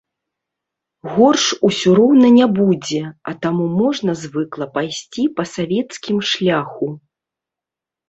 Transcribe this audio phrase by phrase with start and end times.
[1.17, 3.03] Горш усё роўна не будзе,
[3.33, 6.87] а таму можна звыкла пайсці па савецкім шляху.